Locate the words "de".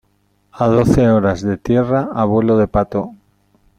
1.43-1.57, 2.57-2.67